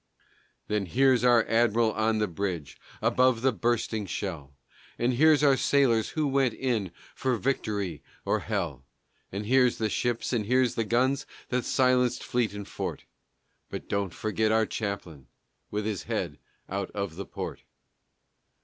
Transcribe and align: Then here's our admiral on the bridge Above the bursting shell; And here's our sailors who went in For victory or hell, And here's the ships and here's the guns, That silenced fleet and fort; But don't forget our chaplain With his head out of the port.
Then 0.67 0.87
here's 0.87 1.23
our 1.23 1.45
admiral 1.45 1.91
on 1.91 2.17
the 2.17 2.27
bridge 2.27 2.79
Above 3.03 3.43
the 3.43 3.51
bursting 3.51 4.07
shell; 4.07 4.55
And 4.97 5.13
here's 5.13 5.43
our 5.43 5.55
sailors 5.55 6.09
who 6.17 6.27
went 6.27 6.55
in 6.55 6.91
For 7.13 7.37
victory 7.37 8.01
or 8.25 8.39
hell, 8.39 8.83
And 9.31 9.45
here's 9.45 9.77
the 9.77 9.89
ships 9.91 10.33
and 10.33 10.47
here's 10.47 10.73
the 10.73 10.85
guns, 10.85 11.27
That 11.49 11.65
silenced 11.65 12.23
fleet 12.23 12.51
and 12.55 12.67
fort; 12.67 13.05
But 13.69 13.87
don't 13.87 14.11
forget 14.11 14.51
our 14.51 14.65
chaplain 14.65 15.27
With 15.69 15.85
his 15.85 16.01
head 16.01 16.39
out 16.67 16.89
of 16.95 17.15
the 17.15 17.27
port. 17.27 17.61